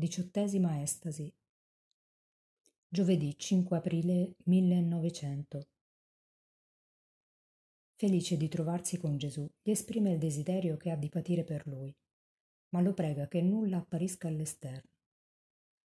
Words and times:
Diciottesima 0.00 0.80
estasi. 0.80 1.30
Giovedì 2.88 3.36
5 3.36 3.76
aprile 3.76 4.34
1900. 4.44 5.68
Felice 7.96 8.38
di 8.38 8.48
trovarsi 8.48 8.96
con 8.96 9.18
Gesù, 9.18 9.46
gli 9.60 9.68
esprime 9.68 10.12
il 10.12 10.18
desiderio 10.18 10.78
che 10.78 10.90
ha 10.90 10.96
di 10.96 11.10
patire 11.10 11.44
per 11.44 11.66
lui, 11.66 11.94
ma 12.70 12.80
lo 12.80 12.94
prega 12.94 13.28
che 13.28 13.42
nulla 13.42 13.76
apparisca 13.76 14.26
all'esterno. 14.26 14.88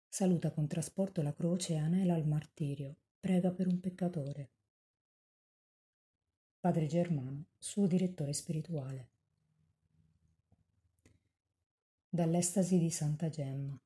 Saluta 0.06 0.52
con 0.52 0.68
trasporto 0.68 1.20
la 1.20 1.34
croce 1.34 1.72
e 1.72 1.78
anela 1.78 2.14
al 2.14 2.24
martirio, 2.24 2.94
prega 3.18 3.50
per 3.50 3.66
un 3.66 3.80
peccatore. 3.80 4.50
Padre 6.60 6.86
Germano, 6.86 7.46
suo 7.58 7.88
direttore 7.88 8.32
spirituale. 8.32 9.08
Dall'estasi 12.08 12.78
di 12.78 12.90
Santa 12.90 13.28
Gemma. 13.28 13.76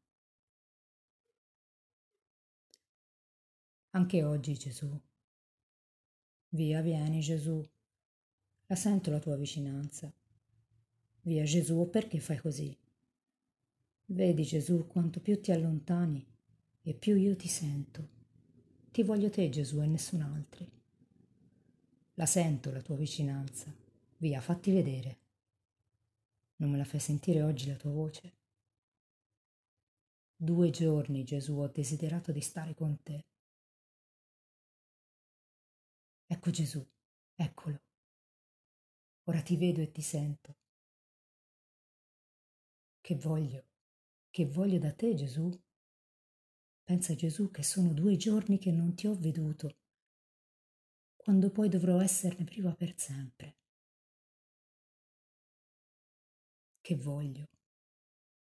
Anche 3.99 4.23
oggi, 4.23 4.55
Gesù. 4.55 4.89
Via, 6.51 6.81
vieni, 6.83 7.19
Gesù. 7.19 7.61
La 8.67 8.77
sento 8.77 9.11
la 9.11 9.19
tua 9.19 9.37
vicinanza. 9.37 10.09
Via, 11.23 11.43
Gesù, 11.43 11.91
perché 11.91 12.21
fai 12.21 12.39
così? 12.39 12.79
Vedi, 14.05 14.45
Gesù, 14.45 14.87
quanto 14.87 15.19
più 15.19 15.41
ti 15.41 15.51
allontani 15.51 16.25
e 16.81 16.95
più 16.95 17.17
io 17.17 17.35
ti 17.35 17.49
sento. 17.49 18.09
Ti 18.93 19.03
voglio 19.03 19.31
te, 19.31 19.49
Gesù, 19.49 19.83
e 19.83 19.87
nessun 19.87 20.21
altro. 20.21 20.71
La 22.15 22.27
sento 22.27 22.71
la 22.71 22.83
tua 22.83 22.95
vicinanza. 22.95 23.75
Via, 24.19 24.41
fatti 24.41 24.71
vedere. 24.71 25.19
Non 26.59 26.71
me 26.71 26.77
la 26.77 26.85
fai 26.85 27.01
sentire 27.01 27.43
oggi 27.43 27.67
la 27.67 27.75
tua 27.75 27.91
voce? 27.91 28.37
Due 30.37 30.71
giorni, 30.71 31.25
Gesù, 31.25 31.55
ho 31.55 31.67
desiderato 31.67 32.31
di 32.31 32.41
stare 32.41 32.77
con 32.77 33.03
te. 33.03 33.25
Ecco 36.39 36.51
Gesù, 36.53 36.87
eccolo. 37.35 37.81
Ora 39.25 39.43
ti 39.43 39.57
vedo 39.57 39.81
e 39.81 39.91
ti 39.91 40.03
sento. 40.03 40.55
Che 43.01 43.17
voglio, 43.17 43.65
che 44.31 44.47
voglio 44.47 44.79
da 44.79 44.93
te, 44.93 45.17
Gesù? 45.17 45.51
Pensa 46.85 47.17
Gesù 47.17 47.51
che 47.51 47.65
sono 47.65 47.93
due 47.93 48.15
giorni 48.17 48.59
che 48.59 48.71
non 48.71 48.95
ti 48.95 49.09
ho 49.09 49.15
veduto, 49.17 49.79
quando 51.17 51.51
poi 51.51 51.69
dovrò 51.69 52.01
esserne 52.01 52.45
priva 52.45 52.73
per 52.73 52.95
sempre. 52.97 53.57
Che 56.81 56.97
voglio, 56.97 57.49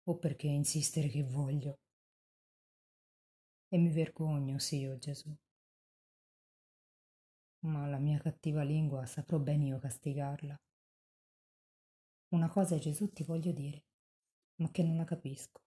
o 0.05 0.17
perché 0.17 0.47
insistere 0.47 1.09
che 1.09 1.23
voglio? 1.23 1.79
E 3.69 3.77
mi 3.77 3.91
vergogno, 3.91 4.57
sì, 4.57 4.83
oh 4.87 4.97
Gesù 4.97 5.31
ma 7.65 7.87
la 7.87 7.97
mia 7.97 8.19
cattiva 8.19 8.63
lingua 8.63 9.05
saprò 9.05 9.39
ben 9.39 9.61
io 9.61 9.79
castigarla. 9.79 10.59
Una 12.29 12.49
cosa 12.49 12.77
Gesù 12.77 13.11
ti 13.11 13.23
voglio 13.23 13.51
dire, 13.51 13.85
ma 14.55 14.69
che 14.71 14.83
non 14.83 14.95
la 14.97 15.03
capisco. 15.03 15.61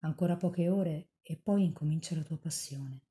Ancora 0.00 0.36
poche 0.36 0.68
ore 0.68 1.10
e 1.22 1.36
poi 1.36 1.64
incomincia 1.64 2.14
la 2.14 2.22
tua 2.22 2.38
passione. 2.38 3.02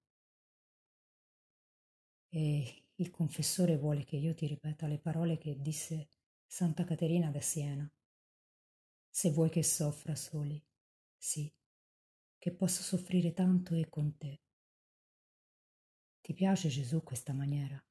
E 2.29 2.87
il 2.95 3.09
confessore 3.09 3.77
vuole 3.77 4.03
che 4.03 4.17
io 4.17 4.33
ti 4.33 4.47
ripeta 4.47 4.87
le 4.87 4.99
parole 4.99 5.37
che 5.37 5.59
disse 5.59 6.09
Santa 6.45 6.83
Caterina 6.83 7.29
da 7.29 7.41
Siena. 7.41 7.89
Se 9.09 9.31
vuoi 9.31 9.49
che 9.49 9.63
soffra 9.63 10.15
soli, 10.15 10.61
sì, 11.17 11.51
che 12.37 12.51
posso 12.53 12.83
soffrire 12.83 13.33
tanto 13.33 13.75
e 13.75 13.87
con 13.89 14.17
te. 14.17 14.41
Ti 16.27 16.33
piace 16.33 16.67
Gesù 16.67 17.03
questa 17.03 17.31
maniera? 17.31 17.81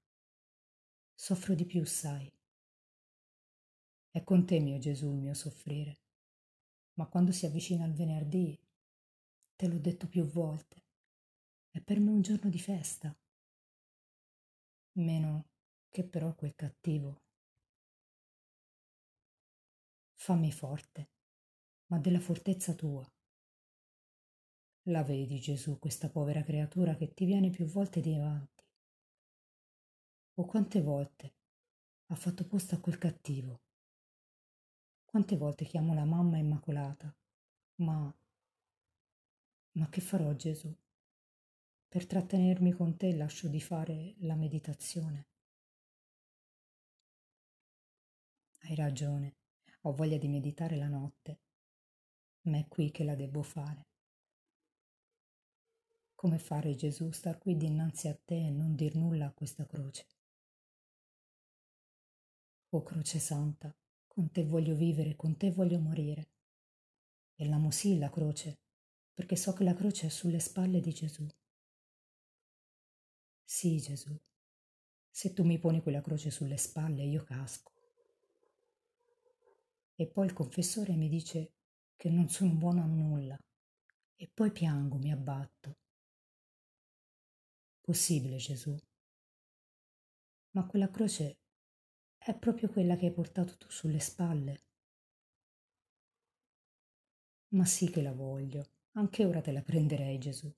Soffro 1.14 1.54
di 1.54 1.64
più, 1.64 1.86
sai. 1.86 2.30
È 4.10 4.22
con 4.24 4.44
te, 4.44 4.60
mio 4.60 4.76
Gesù, 4.76 5.10
il 5.10 5.16
mio 5.16 5.32
soffrire. 5.32 6.00
Ma 6.96 7.06
quando 7.06 7.32
si 7.32 7.46
avvicina 7.46 7.86
il 7.86 7.94
venerdì, 7.94 8.54
te 9.56 9.66
l'ho 9.66 9.78
detto 9.78 10.06
più 10.06 10.26
volte, 10.26 10.84
è 11.70 11.80
per 11.80 11.98
me 11.98 12.10
un 12.10 12.20
giorno 12.20 12.50
di 12.50 12.58
festa. 12.58 13.18
Meno 14.98 15.48
che 15.88 16.04
però 16.04 16.34
quel 16.34 16.54
cattivo. 16.54 17.22
Fammi 20.12 20.52
forte, 20.52 21.08
ma 21.86 21.98
della 21.98 22.20
fortezza 22.20 22.74
tua. 22.74 23.10
La 24.88 25.02
vedi, 25.02 25.40
Gesù, 25.40 25.80
questa 25.80 26.08
povera 26.08 26.44
creatura 26.44 26.94
che 26.94 27.12
ti 27.12 27.24
viene 27.24 27.50
più 27.50 27.64
volte 27.66 28.00
davanti. 28.00 28.64
O 30.34 30.44
quante 30.44 30.80
volte 30.80 31.34
ha 32.06 32.14
fatto 32.14 32.46
posto 32.46 32.76
a 32.76 32.78
quel 32.78 32.96
cattivo. 32.96 33.62
Quante 35.04 35.36
volte 35.36 35.64
chiamo 35.64 35.92
la 35.92 36.04
mamma 36.04 36.38
immacolata. 36.38 37.12
Ma... 37.76 38.16
Ma 39.72 39.88
che 39.88 40.00
farò, 40.00 40.32
Gesù? 40.34 40.72
Per 41.88 42.06
trattenermi 42.06 42.70
con 42.70 42.96
te 42.96 43.12
lascio 43.16 43.48
di 43.48 43.60
fare 43.60 44.14
la 44.18 44.36
meditazione. 44.36 45.26
Hai 48.60 48.76
ragione, 48.76 49.34
ho 49.80 49.92
voglia 49.92 50.16
di 50.16 50.28
meditare 50.28 50.76
la 50.76 50.88
notte, 50.88 51.40
ma 52.42 52.58
è 52.58 52.68
qui 52.68 52.92
che 52.92 53.02
la 53.02 53.16
devo 53.16 53.42
fare. 53.42 53.94
Come 56.16 56.38
fare 56.38 56.74
Gesù 56.74 57.10
star 57.10 57.36
qui 57.36 57.58
dinanzi 57.58 58.08
a 58.08 58.14
te 58.14 58.46
e 58.46 58.50
non 58.50 58.74
dir 58.74 58.96
nulla 58.96 59.26
a 59.26 59.32
questa 59.32 59.66
croce? 59.66 60.06
O 62.70 62.82
croce 62.82 63.18
santa, 63.18 63.76
con 64.06 64.30
te 64.30 64.42
voglio 64.42 64.74
vivere, 64.74 65.14
con 65.14 65.36
te 65.36 65.50
voglio 65.50 65.78
morire. 65.78 66.30
E 67.34 67.46
l'amo 67.46 67.70
sì 67.70 67.98
la 67.98 68.08
croce, 68.08 68.60
perché 69.12 69.36
so 69.36 69.52
che 69.52 69.62
la 69.62 69.74
croce 69.74 70.06
è 70.06 70.08
sulle 70.08 70.38
spalle 70.38 70.80
di 70.80 70.90
Gesù. 70.90 71.26
Sì, 73.44 73.76
Gesù, 73.76 74.18
se 75.10 75.34
tu 75.34 75.44
mi 75.44 75.58
poni 75.58 75.82
quella 75.82 76.00
croce 76.00 76.30
sulle 76.30 76.56
spalle 76.56 77.04
io 77.04 77.24
casco. 77.24 77.72
E 79.94 80.06
poi 80.06 80.24
il 80.24 80.32
confessore 80.32 80.96
mi 80.96 81.10
dice 81.10 81.52
che 81.94 82.08
non 82.08 82.30
sono 82.30 82.54
buono 82.54 82.82
a 82.82 82.86
nulla. 82.86 83.38
E 84.16 84.30
poi 84.32 84.50
piango, 84.50 84.96
mi 84.96 85.12
abbatto 85.12 85.76
possibile, 87.86 88.36
Gesù. 88.36 88.76
Ma 90.50 90.66
quella 90.66 90.90
croce 90.90 91.38
è 92.18 92.36
proprio 92.36 92.68
quella 92.68 92.96
che 92.96 93.06
hai 93.06 93.12
portato 93.12 93.56
tu 93.56 93.70
sulle 93.70 94.00
spalle. 94.00 94.64
Ma 97.50 97.64
sì 97.64 97.88
che 97.88 98.02
la 98.02 98.12
voglio, 98.12 98.64
anche 98.96 99.24
ora 99.24 99.40
te 99.40 99.52
la 99.52 99.62
prenderei, 99.62 100.18
Gesù. 100.18 100.52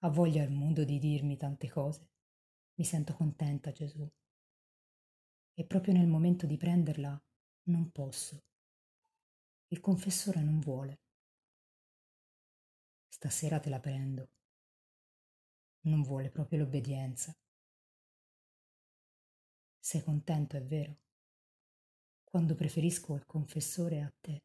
Ha 0.00 0.08
voglia 0.10 0.42
il 0.42 0.50
mondo 0.50 0.84
di 0.84 0.98
dirmi 0.98 1.38
tante 1.38 1.70
cose. 1.70 2.10
Mi 2.74 2.84
sento 2.84 3.14
contenta, 3.14 3.72
Gesù. 3.72 4.06
E 5.54 5.64
proprio 5.64 5.94
nel 5.94 6.08
momento 6.08 6.44
di 6.44 6.58
prenderla 6.58 7.18
non 7.68 7.90
posso. 7.90 8.44
Il 9.68 9.80
confessore 9.80 10.42
non 10.42 10.60
vuole. 10.60 11.00
Stasera 13.08 13.58
te 13.60 13.70
la 13.70 13.80
prendo 13.80 14.28
non 15.84 16.02
vuole 16.02 16.30
proprio 16.30 16.60
l'obbedienza. 16.60 17.36
Sei 19.78 20.02
contento, 20.02 20.56
è 20.56 20.62
vero, 20.62 20.96
quando 22.24 22.54
preferisco 22.54 23.14
il 23.14 23.26
confessore 23.26 24.00
a 24.00 24.12
te. 24.20 24.42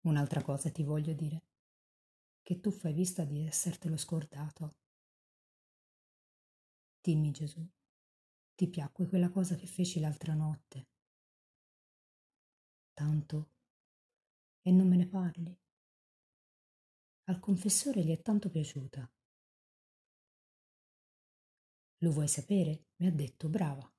Un'altra 0.00 0.42
cosa 0.42 0.70
ti 0.70 0.82
voglio 0.82 1.12
dire, 1.12 1.42
che 2.42 2.60
tu 2.60 2.70
fai 2.70 2.92
vista 2.92 3.24
di 3.24 3.44
essertelo 3.44 3.96
scordato. 3.96 4.76
Dimmi 7.00 7.30
Gesù, 7.32 7.64
ti 8.54 8.68
piacque 8.68 9.06
quella 9.06 9.30
cosa 9.30 9.54
che 9.56 9.66
feci 9.66 10.00
l'altra 10.00 10.34
notte? 10.34 10.86
Tanto 12.94 13.50
e 14.62 14.70
non 14.72 14.88
me 14.88 14.96
ne 14.96 15.06
parli? 15.06 15.56
Al 17.28 17.40
confessore 17.40 18.04
gli 18.04 18.12
è 18.12 18.22
tanto 18.22 18.48
piaciuta. 18.48 19.10
Lo 21.98 22.10
vuoi 22.12 22.28
sapere? 22.28 22.86
Mi 22.96 23.08
ha 23.08 23.12
detto 23.12 23.48
brava. 23.48 23.92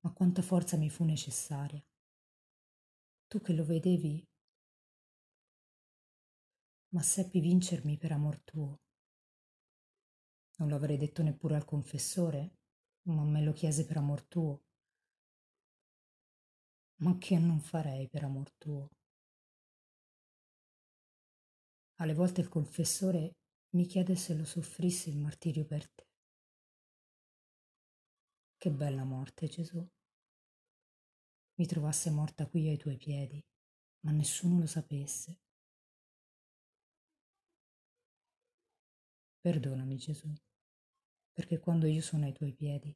Ma 0.00 0.12
quanta 0.12 0.42
forza 0.42 0.76
mi 0.76 0.90
fu 0.90 1.04
necessaria. 1.04 1.80
Tu 3.28 3.40
che 3.40 3.52
lo 3.52 3.64
vedevi, 3.64 4.28
ma 6.88 7.02
seppi 7.02 7.38
vincermi 7.38 7.96
per 7.96 8.10
amor 8.10 8.40
tuo. 8.42 8.80
Non 10.56 10.68
lo 10.68 10.74
avrei 10.74 10.96
detto 10.96 11.22
neppure 11.22 11.54
al 11.54 11.64
confessore, 11.64 12.58
ma 13.02 13.22
me 13.22 13.42
lo 13.42 13.52
chiese 13.52 13.84
per 13.84 13.98
amor 13.98 14.24
tuo. 14.24 14.64
ma 17.02 17.18
che 17.18 17.38
non 17.38 17.60
farei 17.60 18.08
per 18.08 18.24
amor 18.24 18.50
tuo. 18.52 18.88
Alle 22.02 22.14
volte 22.14 22.40
il 22.40 22.48
confessore 22.48 23.36
mi 23.76 23.86
chiede 23.86 24.16
se 24.16 24.34
lo 24.34 24.44
soffrissi 24.44 25.08
il 25.08 25.18
martirio 25.18 25.64
per 25.64 25.88
te. 25.88 26.04
Che 28.56 28.70
bella 28.72 29.04
morte, 29.04 29.46
Gesù. 29.46 29.88
Mi 31.54 31.64
trovasse 31.64 32.10
morta 32.10 32.48
qui 32.48 32.66
ai 32.66 32.76
tuoi 32.76 32.96
piedi, 32.96 33.40
ma 34.00 34.10
nessuno 34.10 34.58
lo 34.58 34.66
sapesse. 34.66 35.38
Perdonami, 39.40 39.96
Gesù, 39.96 40.28
perché 41.32 41.60
quando 41.60 41.86
io 41.86 42.02
sono 42.02 42.24
ai 42.24 42.32
tuoi 42.32 42.52
piedi 42.52 42.92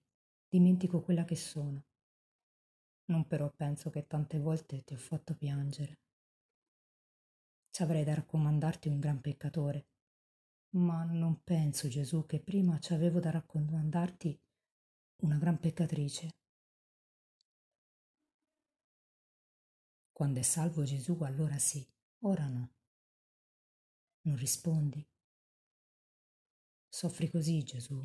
dimentico 0.48 1.00
quella 1.00 1.24
che 1.24 1.36
sono. 1.36 1.84
Non 3.04 3.24
però 3.28 3.48
penso 3.52 3.88
che 3.88 4.08
tante 4.08 4.40
volte 4.40 4.82
ti 4.82 4.94
ho 4.94 4.98
fatto 4.98 5.36
piangere. 5.36 6.05
Ci 7.76 7.82
avrei 7.82 8.04
da 8.04 8.14
raccomandarti 8.14 8.88
un 8.88 8.98
gran 8.98 9.20
peccatore, 9.20 9.88
ma 10.76 11.04
non 11.04 11.42
penso, 11.44 11.88
Gesù, 11.88 12.24
che 12.24 12.40
prima 12.40 12.78
ci 12.78 12.94
avevo 12.94 13.20
da 13.20 13.30
raccomandarti 13.30 14.40
una 15.24 15.36
gran 15.36 15.60
peccatrice. 15.60 16.38
Quando 20.10 20.38
è 20.38 20.42
salvo 20.42 20.84
Gesù, 20.84 21.18
allora 21.20 21.58
sì, 21.58 21.86
ora 22.20 22.48
no. 22.48 22.72
Non 24.22 24.36
rispondi. 24.36 25.06
Soffri 26.88 27.28
così, 27.28 27.62
Gesù. 27.62 28.02